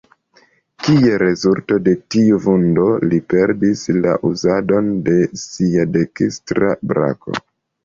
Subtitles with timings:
[0.85, 7.39] Kiel rezulto de tiu vundo, li perdis la uzadon de sia dekstra brako.